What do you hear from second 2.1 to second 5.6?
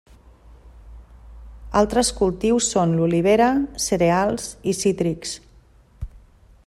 cultius són l'olivera, cereals i cítrics.